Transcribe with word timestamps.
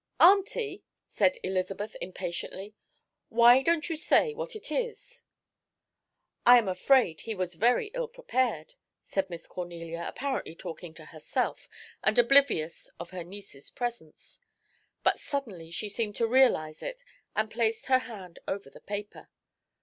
"Auntie," 0.19 0.81
said 1.07 1.37
Elizabeth, 1.43 1.95
impatiently, 2.01 2.73
"why 3.29 3.61
don't 3.61 3.87
you 3.87 3.95
say 3.95 4.33
what 4.33 4.55
it 4.55 4.71
is?" 4.71 5.21
"I 6.43 6.57
am 6.57 6.67
afraid 6.67 7.21
he 7.21 7.35
was 7.35 7.53
very 7.53 7.91
ill 7.93 8.07
prepared," 8.07 8.73
said 9.05 9.29
Miss 9.29 9.45
Cornelia, 9.45 10.03
apparently 10.07 10.55
talking 10.55 10.95
to 10.95 11.05
herself 11.05 11.69
and 12.03 12.17
oblivious 12.17 12.89
of 12.99 13.11
her 13.11 13.23
niece's 13.23 13.69
presence. 13.69 14.39
But 15.03 15.19
suddenly 15.19 15.69
she 15.69 15.87
seemed 15.87 16.15
to 16.15 16.25
realize 16.25 16.81
it 16.81 17.03
and 17.35 17.51
placed 17.51 17.85
her 17.85 17.99
hand 17.99 18.39
over 18.47 18.71
the 18.71 18.81
paper. 18.81 19.29